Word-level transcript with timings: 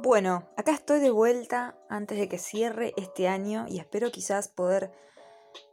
Bueno, 0.00 0.48
acá 0.56 0.70
estoy 0.70 1.00
de 1.00 1.10
vuelta 1.10 1.76
antes 1.88 2.18
de 2.18 2.28
que 2.28 2.38
cierre 2.38 2.94
este 2.96 3.26
año 3.26 3.66
y 3.68 3.80
espero 3.80 4.12
quizás 4.12 4.46
poder 4.46 4.92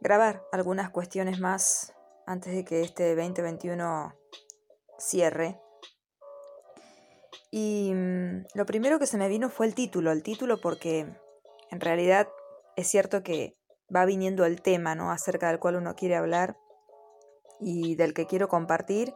grabar 0.00 0.42
algunas 0.50 0.90
cuestiones 0.90 1.38
más 1.38 1.94
antes 2.26 2.52
de 2.52 2.64
que 2.64 2.80
este 2.80 3.14
2021 3.14 4.16
cierre. 4.98 5.60
Y 7.52 7.92
mm, 7.94 8.46
lo 8.54 8.66
primero 8.66 8.98
que 8.98 9.06
se 9.06 9.16
me 9.16 9.28
vino 9.28 9.48
fue 9.48 9.66
el 9.66 9.76
título, 9.76 10.10
el 10.10 10.24
título 10.24 10.60
porque 10.60 11.06
en 11.70 11.80
realidad 11.80 12.28
es 12.74 12.88
cierto 12.88 13.22
que 13.22 13.54
va 13.94 14.04
viniendo 14.06 14.44
el 14.44 14.60
tema, 14.60 14.96
¿no? 14.96 15.12
Acerca 15.12 15.50
del 15.50 15.60
cual 15.60 15.76
uno 15.76 15.94
quiere 15.94 16.16
hablar 16.16 16.56
y 17.60 17.94
del 17.94 18.12
que 18.12 18.26
quiero 18.26 18.48
compartir. 18.48 19.14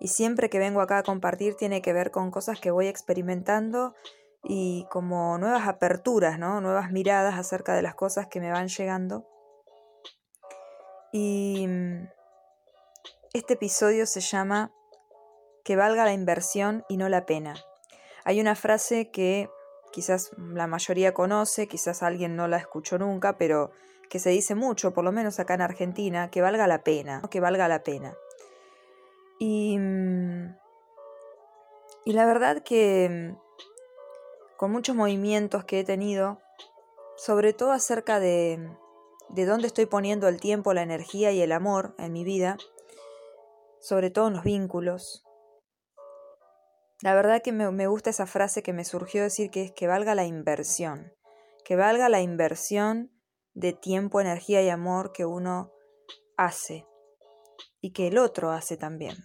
Y 0.00 0.08
siempre 0.08 0.48
que 0.48 0.58
vengo 0.58 0.80
acá 0.80 0.96
a 0.96 1.02
compartir 1.02 1.54
tiene 1.54 1.82
que 1.82 1.92
ver 1.92 2.10
con 2.10 2.30
cosas 2.30 2.58
que 2.58 2.70
voy 2.70 2.86
experimentando 2.86 3.94
y 4.48 4.86
como 4.90 5.36
nuevas 5.36 5.68
aperturas, 5.68 6.38
¿no? 6.38 6.62
Nuevas 6.62 6.90
miradas 6.90 7.38
acerca 7.38 7.74
de 7.74 7.82
las 7.82 7.94
cosas 7.94 8.28
que 8.28 8.40
me 8.40 8.50
van 8.50 8.68
llegando. 8.68 9.28
Y 11.12 11.66
mm, 11.68 12.08
este 13.34 13.54
episodio 13.54 14.06
se 14.06 14.20
llama 14.20 14.72
Que 15.64 15.76
valga 15.76 16.06
la 16.06 16.14
inversión 16.14 16.84
y 16.88 16.96
no 16.96 17.10
la 17.10 17.26
pena. 17.26 17.54
Hay 18.24 18.40
una 18.40 18.54
frase 18.54 19.10
que 19.10 19.50
quizás 19.92 20.30
la 20.38 20.66
mayoría 20.66 21.12
conoce, 21.12 21.68
quizás 21.68 22.02
alguien 22.02 22.34
no 22.34 22.48
la 22.48 22.56
escuchó 22.56 22.98
nunca, 22.98 23.36
pero 23.36 23.70
que 24.08 24.18
se 24.18 24.30
dice 24.30 24.54
mucho, 24.54 24.94
por 24.94 25.04
lo 25.04 25.12
menos 25.12 25.38
acá 25.38 25.54
en 25.54 25.60
Argentina, 25.60 26.30
que 26.30 26.40
valga 26.40 26.66
la 26.66 26.82
pena, 26.82 27.20
que 27.30 27.40
valga 27.40 27.68
la 27.68 27.82
pena. 27.82 28.16
Y, 29.38 29.78
mm, 29.78 30.56
y 32.06 32.12
la 32.12 32.24
verdad 32.24 32.62
que 32.62 33.34
mm, 33.36 33.47
con 34.58 34.72
muchos 34.72 34.96
movimientos 34.96 35.64
que 35.64 35.78
he 35.78 35.84
tenido, 35.84 36.40
sobre 37.16 37.52
todo 37.52 37.70
acerca 37.70 38.18
de, 38.18 38.76
de 39.28 39.46
dónde 39.46 39.68
estoy 39.68 39.86
poniendo 39.86 40.26
el 40.26 40.40
tiempo, 40.40 40.74
la 40.74 40.82
energía 40.82 41.30
y 41.30 41.40
el 41.40 41.52
amor 41.52 41.94
en 41.96 42.12
mi 42.12 42.24
vida, 42.24 42.58
sobre 43.80 44.10
todo 44.10 44.26
en 44.26 44.34
los 44.34 44.42
vínculos. 44.42 45.24
La 47.02 47.14
verdad 47.14 47.40
que 47.40 47.52
me, 47.52 47.70
me 47.70 47.86
gusta 47.86 48.10
esa 48.10 48.26
frase 48.26 48.64
que 48.64 48.72
me 48.72 48.84
surgió 48.84 49.22
decir 49.22 49.52
que 49.52 49.62
es 49.62 49.70
que 49.70 49.86
valga 49.86 50.16
la 50.16 50.24
inversión, 50.24 51.12
que 51.64 51.76
valga 51.76 52.08
la 52.08 52.20
inversión 52.20 53.12
de 53.54 53.72
tiempo, 53.72 54.20
energía 54.20 54.60
y 54.60 54.70
amor 54.70 55.12
que 55.12 55.24
uno 55.24 55.70
hace 56.36 56.84
y 57.80 57.92
que 57.92 58.08
el 58.08 58.18
otro 58.18 58.50
hace 58.50 58.76
también. 58.76 59.18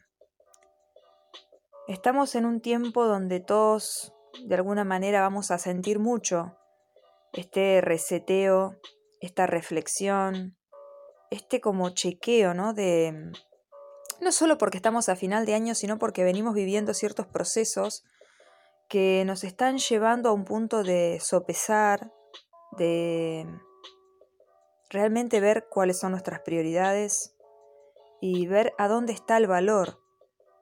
Estamos 1.88 2.36
en 2.36 2.45
un 2.45 2.62
tiempo 2.62 3.08
donde 3.08 3.40
todos 3.40 4.14
de 4.45 4.56
alguna 4.56 4.84
manera 4.84 5.22
vamos 5.22 5.52
a 5.52 5.58
sentir 5.58 6.00
mucho 6.00 6.58
este 7.34 7.81
reseteo, 7.81 8.80
esta 9.20 9.48
reflexión, 9.48 10.58
este 11.31 11.62
como 11.62 11.90
chequeo, 11.90 12.53
¿no? 12.53 12.73
De 12.73 13.31
no 14.22 14.31
solo 14.31 14.58
porque 14.58 14.78
estamos 14.78 15.09
a 15.09 15.16
final 15.16 15.45
de 15.45 15.53
año, 15.53 15.75
sino 15.75 16.00
porque 16.00 16.23
venimos 16.23 16.53
viviendo 16.53 16.94
ciertos 16.94 17.28
procesos 17.28 18.03
que 18.88 19.23
nos 19.25 19.44
están 19.44 19.78
llevando 19.78 20.30
a 20.30 20.34
un 20.34 20.45
punto 20.45 20.84
de 20.84 21.20
sopesar, 21.22 22.12
de 22.78 23.47
realmente 24.90 25.40
ver 25.40 25.68
cuáles 25.70 26.00
son 26.00 26.12
nuestras 26.12 26.42
prioridades 26.42 27.36
y 28.22 28.47
ver 28.47 28.73
a 28.78 28.88
dónde 28.88 29.14
está 29.14 29.38
el 29.38 29.47
valor 29.47 30.00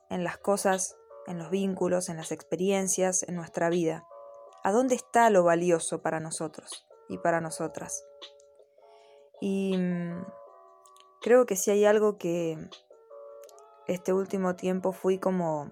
en 0.09 0.23
las 0.23 0.37
cosas 0.37 0.97
en 1.27 1.37
los 1.37 1.49
vínculos, 1.49 2.09
en 2.09 2.17
las 2.17 2.31
experiencias, 2.31 3.23
en 3.23 3.35
nuestra 3.35 3.69
vida. 3.69 4.07
¿A 4.63 4.71
dónde 4.71 4.95
está 4.95 5.29
lo 5.29 5.43
valioso 5.43 6.01
para 6.01 6.19
nosotros 6.19 6.87
y 7.09 7.17
para 7.17 7.41
nosotras? 7.41 8.05
Y 9.39 9.75
mm, 9.77 10.25
creo 11.21 11.45
que 11.45 11.55
si 11.55 11.71
hay 11.71 11.85
algo 11.85 12.17
que 12.17 12.57
este 13.87 14.13
último 14.13 14.55
tiempo 14.55 14.91
fui 14.91 15.17
como 15.17 15.71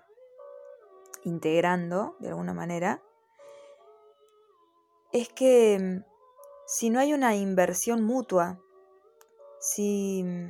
integrando 1.24 2.16
de 2.20 2.30
alguna 2.30 2.54
manera, 2.54 3.04
es 5.12 5.30
que 5.30 5.78
mm, 5.80 6.06
si 6.66 6.90
no 6.90 7.00
hay 7.00 7.14
una 7.14 7.36
inversión 7.36 8.04
mutua, 8.04 8.60
si 9.60 10.24
mm, 10.24 10.50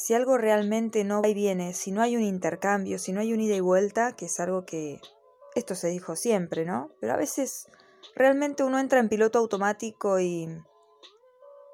si 0.00 0.14
algo 0.14 0.38
realmente 0.38 1.04
no 1.04 1.20
va 1.20 1.28
y 1.28 1.34
viene, 1.34 1.74
si 1.74 1.92
no 1.92 2.00
hay 2.00 2.16
un 2.16 2.22
intercambio, 2.22 2.98
si 2.98 3.12
no 3.12 3.20
hay 3.20 3.34
un 3.34 3.40
ida 3.42 3.54
y 3.54 3.60
vuelta, 3.60 4.16
que 4.16 4.24
es 4.24 4.40
algo 4.40 4.64
que 4.64 4.98
esto 5.54 5.74
se 5.74 5.88
dijo 5.88 6.16
siempre, 6.16 6.64
¿no? 6.64 6.90
Pero 7.00 7.12
a 7.12 7.18
veces 7.18 7.68
realmente 8.14 8.64
uno 8.64 8.78
entra 8.78 8.98
en 8.98 9.10
piloto 9.10 9.38
automático 9.38 10.18
y, 10.18 10.48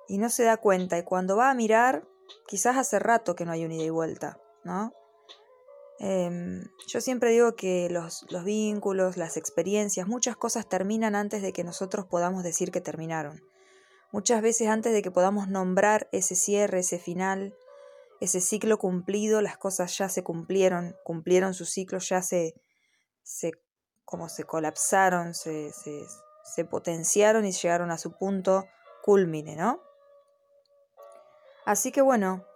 y 0.09 0.19
no 0.19 0.29
se 0.29 0.43
da 0.43 0.57
cuenta. 0.57 0.99
Y 0.99 1.05
cuando 1.05 1.37
va 1.37 1.51
a 1.51 1.55
mirar, 1.55 2.05
quizás 2.49 2.77
hace 2.77 2.99
rato 2.99 3.37
que 3.37 3.45
no 3.45 3.53
hay 3.53 3.65
un 3.65 3.71
ida 3.71 3.85
y 3.85 3.91
vuelta, 3.91 4.41
¿no? 4.65 4.93
Em, 6.01 6.65
yo 6.89 7.01
siempre 7.01 7.31
digo 7.31 7.55
que 7.55 7.89
los, 7.91 8.27
los 8.29 8.43
vínculos, 8.43 9.17
las 9.17 9.37
experiencias, 9.37 10.09
muchas 10.09 10.37
cosas 10.37 10.69
terminan 10.69 11.15
antes 11.15 11.43
de 11.43 11.53
que 11.53 11.63
nosotros 11.63 12.07
podamos 12.07 12.43
decir 12.43 12.73
que 12.73 12.81
terminaron. 12.81 13.41
Muchas 14.11 14.43
veces 14.43 14.67
antes 14.67 14.93
de 14.93 15.03
que 15.03 15.13
podamos 15.13 15.47
nombrar 15.47 16.09
ese 16.11 16.35
cierre, 16.35 16.81
ese 16.81 16.99
final, 16.99 17.55
ese 18.21 18.41
ciclo 18.41 18.79
cumplido, 18.79 19.43
las 19.43 19.59
cosas 19.59 19.97
ya 19.97 20.09
se 20.09 20.23
cumplieron, 20.23 20.97
cumplieron 21.05 21.55
su 21.55 21.65
ciclo, 21.65 21.99
ya 21.99 22.23
se, 22.23 22.55
se 23.23 23.53
como 24.05 24.29
se 24.29 24.45
colapsaron, 24.45 25.35
se, 25.35 25.73
se, 25.73 26.65
potenciaron 26.65 27.45
y 27.45 27.53
llegaron 27.53 27.91
a 27.91 27.99
su 27.99 28.17
punto 28.17 28.67
culmine, 29.03 29.57
¿no? 29.57 29.83
Así 31.65 31.91
que 31.91 32.01
bueno, 32.01 32.47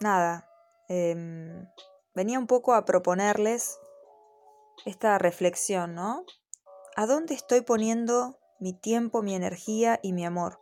nada, 0.00 0.50
em, 0.88 1.66
venía 2.14 2.38
un 2.38 2.48
poco 2.48 2.74
a 2.74 2.84
proponerles 2.84 3.78
esta 4.84 5.16
reflexión, 5.18 5.94
¿no? 5.94 6.24
¿A 6.96 7.06
dónde 7.06 7.34
estoy 7.34 7.60
poniendo 7.60 8.38
mi 8.58 8.72
tiempo, 8.72 9.22
mi 9.22 9.34
energía 9.34 10.00
y 10.02 10.12
mi 10.12 10.26
amor? 10.26 10.60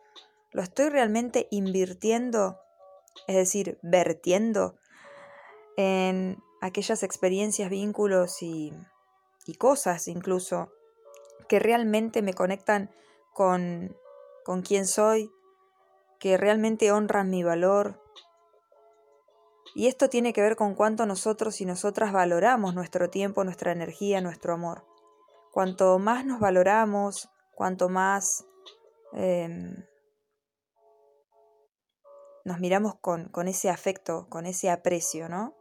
¿Lo 0.50 0.62
estoy 0.62 0.90
realmente 0.90 1.48
invirtiendo 1.50 2.60
es 3.26 3.36
decir, 3.36 3.78
vertiendo 3.82 4.76
en 5.76 6.42
aquellas 6.60 7.02
experiencias, 7.02 7.70
vínculos 7.70 8.42
y, 8.42 8.72
cosas 9.58 10.08
incluso 10.08 10.72
que 11.48 11.58
realmente 11.58 12.22
me 12.22 12.32
conectan 12.32 12.90
con, 13.34 13.94
con 14.42 14.62
quién 14.62 14.86
soy, 14.86 15.30
que 16.18 16.38
realmente 16.38 16.90
honran 16.90 17.28
mi 17.28 17.42
valor. 17.42 18.00
Y 19.74 19.88
esto 19.88 20.08
tiene 20.08 20.32
que 20.32 20.40
ver 20.40 20.56
con 20.56 20.74
cuánto 20.74 21.04
nosotros 21.04 21.60
y 21.60 21.66
nosotras 21.66 22.12
valoramos 22.12 22.74
nuestro 22.74 23.10
tiempo, 23.10 23.44
nuestra 23.44 23.72
energía, 23.72 24.22
nuestro 24.22 24.54
amor. 24.54 24.86
Cuanto 25.52 25.98
más 25.98 26.24
nos 26.24 26.40
valoramos, 26.40 27.28
cuanto 27.54 27.90
más 27.90 28.46
em, 29.12 29.84
nos 32.44 32.60
miramos 32.60 32.94
con, 33.00 33.30
ese 33.48 33.70
afecto, 33.70 34.28
con 34.28 34.46
ese 34.46 34.70
aprecio, 34.70 35.28
¿no? 35.28 35.56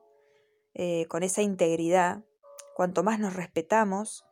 Eh, 0.74 1.06
con 1.08 1.24
esa 1.24 1.42
integridad, 1.42 2.24
cuanto 2.76 3.04
más 3.04 3.20
nos 3.20 3.36
respetamos, 3.36 4.26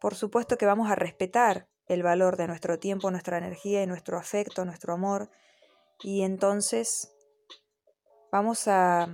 por 0.00 0.14
supuesto 0.14 0.58
que 0.58 0.66
vamos 0.66 0.90
a 0.90 0.94
respetar 0.94 1.68
el 1.86 2.02
valor 2.02 2.36
de 2.36 2.48
nuestro 2.48 2.78
tiempo, 2.78 3.10
nuestra 3.10 3.38
energía 3.38 3.82
y 3.82 3.86
nuestro 3.86 4.18
afecto, 4.18 4.64
nuestro 4.64 4.94
amor, 4.94 5.30
y 6.02 6.22
entonces 6.22 7.14
vamos 8.30 8.68
a 8.68 9.08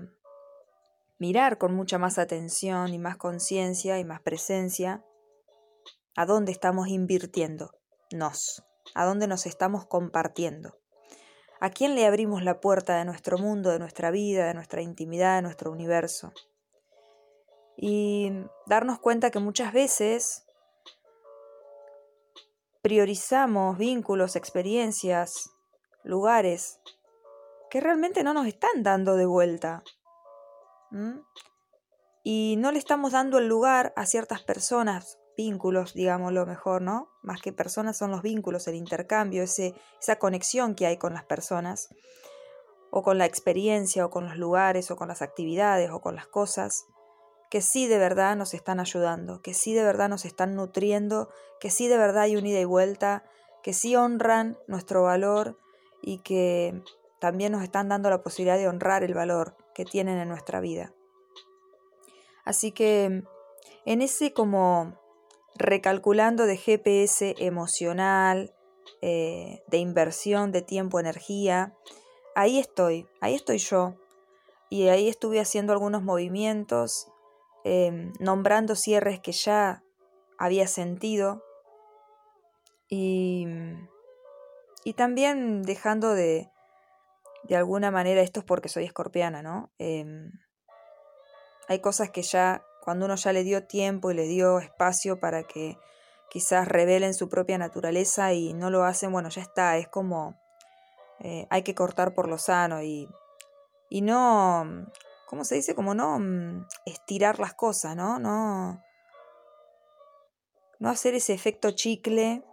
mirar 1.18 1.58
con 1.58 1.74
mucha 1.74 1.98
más 1.98 2.18
atención 2.18 2.92
y 2.92 2.98
más 2.98 3.16
conciencia 3.16 3.98
y 3.98 4.04
más 4.04 4.20
presencia 4.20 5.04
a 6.16 6.26
dónde 6.26 6.52
estamos 6.52 6.88
invirtiendo 6.88 7.72
nos, 8.12 8.64
a 8.94 9.04
dónde 9.04 9.26
nos 9.26 9.46
estamos 9.46 9.86
compartiendo. 9.86 10.78
¿A 11.64 11.70
quién 11.70 11.94
le 11.94 12.04
abrimos 12.04 12.44
la 12.44 12.60
puerta 12.60 12.98
de 12.98 13.06
nuestro 13.06 13.38
mundo, 13.38 13.70
de 13.70 13.78
nuestra 13.78 14.10
vida, 14.10 14.48
de 14.48 14.52
nuestra 14.52 14.82
intimidad, 14.82 15.36
de 15.36 15.40
nuestro 15.40 15.70
universo? 15.70 16.30
Y 17.74 18.30
darnos 18.66 18.98
cuenta 18.98 19.30
que 19.30 19.38
muchas 19.38 19.72
veces 19.72 20.44
priorizamos 22.82 23.78
vínculos, 23.78 24.36
experiencias, 24.36 25.54
lugares 26.02 26.80
que 27.70 27.80
realmente 27.80 28.24
no 28.24 28.34
nos 28.34 28.46
están 28.46 28.82
dando 28.82 29.16
de 29.16 29.24
vuelta. 29.24 29.82
Y 32.22 32.56
no 32.58 32.72
le 32.72 32.78
estamos 32.78 33.12
dando 33.12 33.38
el 33.38 33.48
lugar 33.48 33.94
a 33.96 34.04
ciertas 34.04 34.42
personas 34.42 35.18
vínculos, 35.36 35.94
digámoslo 35.94 36.46
mejor, 36.46 36.82
¿no? 36.82 37.08
Más 37.22 37.40
que 37.40 37.52
personas 37.52 37.96
son 37.96 38.10
los 38.10 38.22
vínculos, 38.22 38.66
el 38.68 38.74
intercambio, 38.74 39.42
esa 39.42 40.16
conexión 40.18 40.74
que 40.74 40.86
hay 40.86 40.96
con 40.96 41.14
las 41.14 41.24
personas, 41.24 41.88
o 42.90 43.02
con 43.02 43.18
la 43.18 43.26
experiencia, 43.26 44.06
o 44.06 44.10
con 44.10 44.28
los 44.28 44.36
lugares, 44.36 44.90
o 44.90 44.96
con 44.96 45.08
las 45.08 45.22
actividades, 45.22 45.90
o 45.90 46.00
con 46.00 46.14
las 46.14 46.26
cosas, 46.26 46.86
que 47.50 47.60
sí 47.60 47.86
de 47.86 47.98
verdad 47.98 48.36
nos 48.36 48.54
están 48.54 48.80
ayudando, 48.80 49.42
que 49.42 49.54
sí 49.54 49.74
de 49.74 49.84
verdad 49.84 50.08
nos 50.08 50.24
están 50.24 50.54
nutriendo, 50.54 51.28
que 51.60 51.70
sí 51.70 51.88
de 51.88 51.96
verdad 51.96 52.22
hay 52.22 52.36
un 52.36 52.46
ida 52.46 52.60
y 52.60 52.64
vuelta, 52.64 53.24
que 53.62 53.72
sí 53.72 53.96
honran 53.96 54.58
nuestro 54.68 55.02
valor 55.02 55.58
y 56.02 56.18
que 56.18 56.82
también 57.20 57.52
nos 57.52 57.62
están 57.62 57.88
dando 57.88 58.10
la 58.10 58.22
posibilidad 58.22 58.58
de 58.58 58.68
honrar 58.68 59.04
el 59.04 59.14
valor 59.14 59.56
que 59.74 59.84
tienen 59.84 60.18
en 60.18 60.28
nuestra 60.28 60.60
vida. 60.60 60.92
Así 62.44 62.72
que 62.72 63.24
en 63.86 64.02
ese 64.02 64.32
como 64.32 65.00
recalculando 65.56 66.46
de 66.46 66.56
GPS 66.56 67.34
emocional, 67.38 68.54
eh, 69.02 69.62
de 69.68 69.78
inversión 69.78 70.52
de 70.52 70.62
tiempo, 70.62 71.00
energía, 71.00 71.74
ahí 72.34 72.58
estoy, 72.58 73.06
ahí 73.20 73.34
estoy 73.34 73.58
yo. 73.58 73.94
Y 74.70 74.88
ahí 74.88 75.08
estuve 75.08 75.40
haciendo 75.40 75.72
algunos 75.72 76.02
movimientos, 76.02 77.08
em, 77.64 78.12
nombrando 78.18 78.74
cierres 78.74 79.20
que 79.20 79.32
ya 79.32 79.84
había 80.38 80.66
sentido 80.66 81.42
y, 82.88 83.46
y 84.84 84.94
también 84.94 85.62
dejando 85.62 86.14
de, 86.14 86.50
de 87.44 87.56
alguna 87.56 87.90
manera, 87.90 88.20
esto 88.22 88.40
es 88.40 88.46
porque 88.46 88.68
soy 88.68 88.84
escorpiana, 88.84 89.42
¿no? 89.42 89.70
Em, 89.78 90.32
hay 91.68 91.80
cosas 91.80 92.10
que 92.10 92.22
ya, 92.22 92.64
cuando 92.84 93.06
uno 93.06 93.14
ya 93.14 93.32
le 93.32 93.44
dio 93.44 93.64
tiempo 93.64 94.10
y 94.10 94.14
le 94.14 94.24
dio 94.24 94.58
espacio 94.58 95.18
para 95.18 95.44
que 95.44 95.78
quizás 96.28 96.68
revelen 96.68 97.14
su 97.14 97.30
propia 97.30 97.56
naturaleza 97.56 98.34
y 98.34 98.52
no 98.52 98.68
lo 98.68 98.84
hacen, 98.84 99.10
bueno, 99.10 99.30
ya 99.30 99.40
está, 99.40 99.78
es 99.78 99.88
como 99.88 100.38
eh, 101.20 101.46
hay 101.48 101.62
que 101.62 101.74
cortar 101.74 102.14
por 102.14 102.28
lo 102.28 102.36
sano 102.36 102.82
y, 102.82 103.08
y 103.88 104.02
no, 104.02 104.86
¿cómo 105.26 105.44
se 105.44 105.54
dice? 105.54 105.74
Como 105.74 105.94
no 105.94 106.18
mm, 106.18 106.66
estirar 106.84 107.38
las 107.38 107.54
cosas, 107.54 107.96
¿no? 107.96 108.18
No, 108.18 108.82
no 110.78 110.90
hacer 110.90 111.14
ese 111.14 111.32
efecto 111.32 111.70
chicle, 111.70 112.44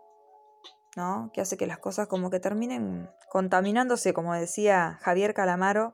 ¿no? 0.95 1.29
Que 1.33 1.41
hace 1.41 1.57
que 1.57 1.67
las 1.67 1.79
cosas 1.79 2.07
como 2.07 2.29
que 2.29 2.39
terminen 2.39 3.09
contaminándose, 3.29 4.13
como 4.13 4.33
decía 4.33 4.97
Javier 5.01 5.33
Calamaro. 5.33 5.93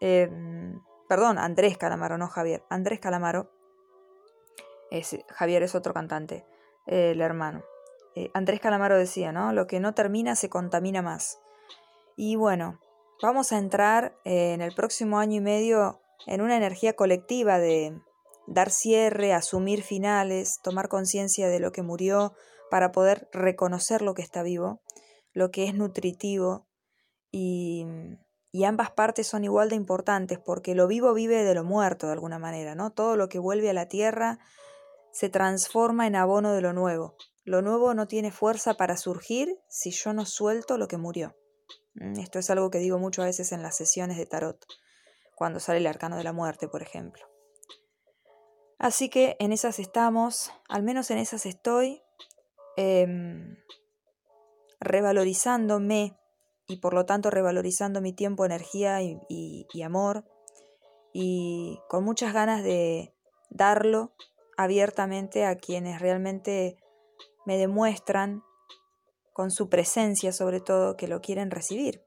Em, 0.00 0.80
perdón, 1.08 1.38
Andrés 1.38 1.78
Calamaro, 1.78 2.18
no 2.18 2.28
Javier. 2.28 2.64
Andrés 2.68 3.00
Calamaro. 3.00 3.50
Es, 4.90 5.16
Javier 5.28 5.62
es 5.62 5.74
otro 5.74 5.92
cantante, 5.92 6.46
el 6.86 7.20
hermano. 7.20 7.64
Eh, 8.16 8.30
Andrés 8.32 8.60
Calamaro 8.60 8.96
decía, 8.96 9.30
¿no? 9.30 9.52
Lo 9.52 9.66
que 9.66 9.78
no 9.78 9.92
termina 9.94 10.36
se 10.36 10.48
contamina 10.48 11.02
más. 11.02 11.38
Y 12.16 12.36
bueno, 12.36 12.80
vamos 13.22 13.52
a 13.52 13.58
entrar 13.58 14.16
eh, 14.24 14.54
en 14.54 14.62
el 14.62 14.74
próximo 14.74 15.18
año 15.18 15.36
y 15.36 15.40
medio 15.40 16.00
en 16.26 16.40
una 16.40 16.56
energía 16.56 16.94
colectiva 16.94 17.58
de 17.58 18.00
dar 18.46 18.70
cierre, 18.70 19.34
asumir 19.34 19.82
finales, 19.82 20.60
tomar 20.62 20.88
conciencia 20.88 21.48
de 21.48 21.60
lo 21.60 21.72
que 21.72 21.82
murió 21.82 22.32
para 22.70 22.90
poder 22.90 23.28
reconocer 23.32 24.00
lo 24.00 24.14
que 24.14 24.22
está 24.22 24.42
vivo, 24.42 24.80
lo 25.34 25.50
que 25.50 25.64
es 25.64 25.74
nutritivo 25.74 26.66
y 27.30 27.84
y 28.56 28.64
ambas 28.64 28.90
partes 28.90 29.26
son 29.26 29.44
igual 29.44 29.68
de 29.68 29.76
importantes 29.76 30.38
porque 30.38 30.74
lo 30.74 30.86
vivo 30.86 31.12
vive 31.12 31.44
de 31.44 31.54
lo 31.54 31.62
muerto 31.62 32.06
de 32.06 32.14
alguna 32.14 32.38
manera, 32.38 32.74
¿no? 32.74 32.90
Todo 32.90 33.14
lo 33.14 33.28
que 33.28 33.38
vuelve 33.38 33.68
a 33.68 33.74
la 33.74 33.86
tierra 33.86 34.38
se 35.12 35.28
transforma 35.28 36.06
en 36.06 36.16
abono 36.16 36.54
de 36.54 36.62
lo 36.62 36.72
nuevo. 36.72 37.16
Lo 37.44 37.60
nuevo 37.60 37.92
no 37.92 38.08
tiene 38.08 38.30
fuerza 38.30 38.72
para 38.72 38.96
surgir 38.96 39.60
si 39.68 39.90
yo 39.90 40.14
no 40.14 40.24
suelto 40.24 40.78
lo 40.78 40.88
que 40.88 40.96
murió. 40.96 41.36
Mm, 41.96 42.18
esto 42.18 42.38
es 42.38 42.48
algo 42.48 42.70
que 42.70 42.78
digo 42.78 42.98
mucho 42.98 43.20
a 43.20 43.26
veces 43.26 43.52
en 43.52 43.62
las 43.62 43.76
sesiones 43.76 44.16
de 44.16 44.24
tarot, 44.24 44.64
cuando 45.34 45.60
sale 45.60 45.80
el 45.80 45.86
arcano 45.86 46.16
de 46.16 46.24
la 46.24 46.32
muerte, 46.32 46.66
por 46.66 46.80
ejemplo. 46.80 47.26
Así 48.78 49.10
que 49.10 49.36
en 49.38 49.52
esas 49.52 49.78
estamos, 49.78 50.50
al 50.66 50.82
menos 50.82 51.10
en 51.10 51.18
esas 51.18 51.44
estoy, 51.44 52.00
em, 52.78 53.58
revalorizándome 54.80 56.16
y 56.68 56.78
por 56.78 56.94
lo 56.94 57.06
tanto 57.06 57.30
revalorizando 57.30 58.00
mi 58.00 58.12
tiempo, 58.12 58.44
energía 58.44 59.00
y, 59.02 59.82
amor 59.82 60.24
y 61.12 61.80
con 61.88 62.04
muchas 62.04 62.32
ganas 62.32 62.62
de 62.62 63.14
darlo 63.50 64.12
abiertamente 64.56 65.44
a 65.44 65.56
quienes 65.56 66.00
realmente 66.00 66.76
me 67.44 67.56
demuestran 67.56 68.42
con 69.32 69.50
su 69.50 69.68
presencia 69.68 70.32
sobre 70.32 70.60
todo 70.60 70.96
que 70.96 71.08
lo 71.08 71.20
quieren 71.20 71.50
recibir. 71.50 72.02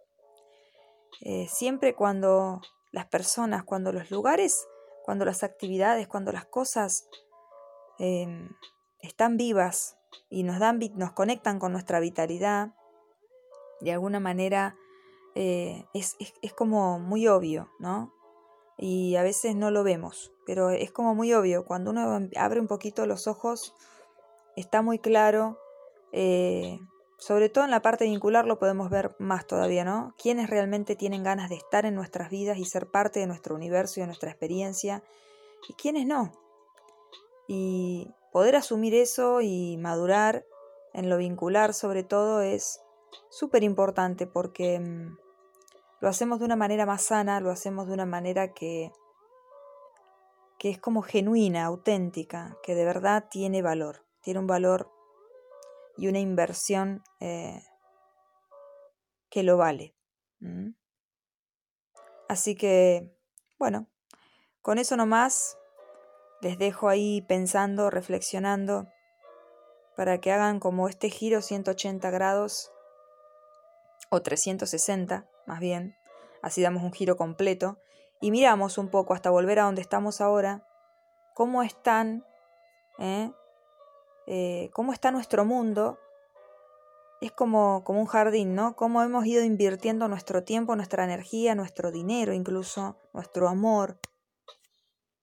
Eh, 1.22 1.48
siempre 1.48 1.96
cuando 1.96 2.62
las 2.92 3.06
personas, 3.08 3.64
cuando 3.64 3.92
los 3.92 4.12
lugares, 4.12 4.68
cuando 5.04 5.26
las 5.26 5.44
actividades, 5.44 6.08
cuando 6.08 6.32
las 6.32 6.46
cosas 6.46 7.08
em, 7.98 8.50
están 9.00 9.38
vivas 9.38 9.98
y 10.30 10.44
nos, 10.44 10.60
dan, 10.60 10.80
nos 10.96 11.14
conectan 11.14 11.60
con 11.60 11.72
nuestra 11.72 12.00
vitalidad, 12.00 12.74
de 13.82 13.92
alguna 13.92 14.20
manera 14.20 14.78
eh, 15.36 15.86
es, 15.94 16.18
como 16.54 17.00
muy 17.00 17.28
obvio, 17.28 17.70
¿no? 17.80 18.14
Y 18.78 19.16
a 19.16 19.24
veces 19.24 19.56
no 19.56 19.72
lo 19.72 19.84
vemos, 19.84 20.32
pero 20.46 20.70
es 20.70 20.92
como 20.92 21.16
muy 21.16 21.34
obvio. 21.34 21.66
Cuando 21.66 21.92
uno 21.92 22.30
abre 22.36 22.60
un 22.60 22.68
poquito 22.68 23.06
los 23.06 23.28
ojos, 23.28 23.76
está 24.56 24.82
muy 24.82 25.00
claro. 25.00 25.60
Eh, 26.12 26.80
sobre 27.18 27.50
todo 27.50 27.66
en 27.66 27.72
la 27.72 27.82
parte 27.82 28.06
vincular 28.06 28.46
lo 28.46 28.60
podemos 28.60 28.90
ver 28.90 29.16
más 29.20 29.46
todavía, 29.46 29.84
¿no? 29.84 30.16
Quienes 30.18 30.50
realmente 30.50 30.96
tienen 30.96 31.24
ganas 31.24 31.50
de 31.50 31.56
estar 31.56 31.86
en 31.86 31.96
nuestras 31.96 32.30
vidas 32.30 32.58
y 32.58 32.66
ser 32.66 32.90
parte 32.90 33.20
de 33.20 33.28
nuestro 33.28 33.56
universo 33.56 34.00
y 34.00 34.02
de 34.02 34.08
nuestra 34.08 34.30
experiencia, 34.30 35.04
y 35.68 35.74
quienes 35.74 36.06
no. 36.06 36.32
Y 37.48 38.10
poder 38.32 38.56
asumir 38.56 38.96
eso 38.96 39.42
y 39.42 39.78
madurar 39.78 40.46
en 40.94 41.10
lo 41.10 41.18
vincular 41.18 41.74
sobre 41.74 42.04
todo 42.04 42.42
es 42.42 42.82
súper 43.30 43.64
importante 43.64 44.28
porque 44.28 44.80
mm, 44.80 45.18
lo 46.02 46.08
hacemos 46.08 46.40
de 46.40 46.46
una 46.46 46.56
manera 46.56 46.86
más 46.86 47.04
sana, 47.04 47.40
lo 47.40 47.52
hacemos 47.52 47.88
de 47.88 47.94
una 47.94 48.06
manera 48.06 48.54
que, 48.54 48.92
que 50.58 50.70
es 50.70 50.80
como 50.80 51.02
genuina, 51.02 51.66
auténtica, 51.66 52.58
que 52.64 52.76
de 52.76 52.86
verdad 52.86 53.28
tiene 53.30 53.62
valor, 53.62 54.06
tiene 54.22 54.40
un 54.40 54.48
valor 54.48 54.92
y 55.98 56.08
una 56.08 56.20
inversión 56.20 57.04
eh, 57.20 57.62
que 59.30 59.44
lo 59.44 59.58
vale. 59.58 59.96
Así 62.30 62.56
que, 62.56 63.14
bueno, 63.58 63.88
con 64.62 64.78
eso 64.78 64.96
nomás 64.96 65.58
les 66.42 66.58
dejo 66.58 66.88
ahí 66.88 67.22
pensando, 67.28 67.90
reflexionando, 67.90 68.88
para 69.98 70.22
que 70.22 70.32
hagan 70.32 70.62
como 70.62 70.88
este 70.88 71.10
giro 71.10 71.42
180 71.42 72.10
grados 72.12 72.72
o 74.10 74.22
360 74.22 75.28
más 75.50 75.60
bien, 75.60 75.96
así 76.44 76.62
damos 76.62 76.84
un 76.84 76.94
giro 76.94 77.18
completo, 77.18 77.80
y 78.22 78.30
miramos 78.30 78.78
un 78.78 78.90
poco 78.90 79.16
hasta 79.16 79.32
volver 79.32 79.60
a 79.60 79.64
donde 79.64 79.82
estamos 79.82 80.22
ahora, 80.22 80.64
cómo 81.34 81.64
están, 81.64 82.24
¿eh? 83.00 83.32
Eh, 84.28 84.70
cómo 84.74 84.94
está 84.94 85.10
nuestro 85.10 85.44
mundo, 85.44 85.98
es 87.20 87.32
como, 87.32 87.84
como 87.84 88.00
un 88.00 88.06
jardín, 88.06 88.54
¿no? 88.54 88.76
Cómo 88.76 89.02
hemos 89.02 89.26
ido 89.26 89.44
invirtiendo 89.44 90.08
nuestro 90.08 90.44
tiempo, 90.44 90.76
nuestra 90.76 91.04
energía, 91.04 91.56
nuestro 91.56 91.92
dinero 91.92 92.32
incluso, 92.32 92.98
nuestro 93.12 93.50
amor. 93.50 94.00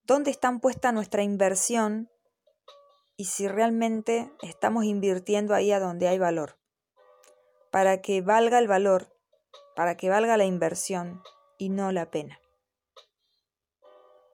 ¿Dónde 0.02 0.32
está 0.32 0.52
puesta 0.58 0.90
nuestra 0.90 1.22
inversión? 1.22 2.10
Y 3.16 3.26
si 3.26 3.46
realmente 3.46 4.32
estamos 4.42 4.84
invirtiendo 4.84 5.54
ahí 5.54 5.70
a 5.70 5.80
donde 5.80 6.08
hay 6.08 6.18
valor 6.18 6.58
para 7.76 8.00
que 8.00 8.22
valga 8.22 8.58
el 8.58 8.68
valor, 8.68 9.12
para 9.74 9.98
que 9.98 10.08
valga 10.08 10.38
la 10.38 10.46
inversión 10.46 11.22
y 11.58 11.68
no 11.68 11.92
la 11.92 12.10
pena. 12.10 12.40